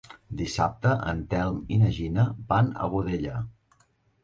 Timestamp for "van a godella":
2.55-3.39